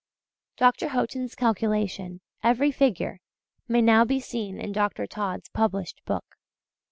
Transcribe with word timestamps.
Dr. 0.57 0.87
Haughton's 0.87 1.35
calculation 1.35 2.21
every 2.41 2.71
figure 2.71 3.19
may 3.67 3.83
now 3.83 4.03
be 4.03 4.19
seen 4.19 4.59
in 4.59 4.71
Dr. 4.71 5.05
Todd's 5.05 5.49
published 5.49 6.01
book. 6.05 6.25